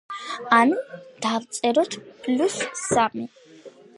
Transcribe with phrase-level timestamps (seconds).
[0.59, 0.79] ანუ,
[1.25, 3.31] დავწეროთ პლუს სამი.